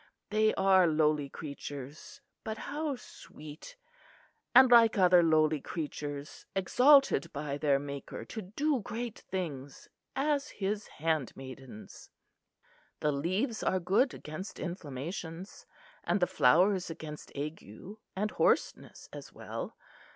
They 0.31 0.51
are 0.55 0.87
lowly 0.87 1.29
creatures; 1.29 2.21
but 2.43 2.57
how 2.57 2.95
sweet! 2.95 3.75
and 4.55 4.71
like 4.71 4.97
other 4.97 5.21
lowly 5.21 5.61
creatures 5.61 6.47
exalted 6.55 7.31
by 7.31 7.59
their 7.59 7.77
Maker 7.77 8.25
to 8.25 8.41
do 8.41 8.79
great 8.79 9.19
things 9.19 9.89
as 10.15 10.49
his 10.49 10.87
handmaidens. 10.87 12.09
The 13.01 13.11
leaves 13.11 13.61
are 13.61 13.79
good 13.79 14.15
against 14.15 14.59
inflammations, 14.59 15.67
and 16.03 16.19
the 16.19 16.25
flowers 16.25 16.89
against 16.89 17.31
ague 17.35 17.63
and 18.15 18.31
hoarseness 18.31 19.07
as 19.13 19.31
well. 19.31 19.77